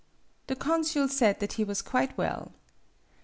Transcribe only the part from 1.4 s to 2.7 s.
that he was quite well.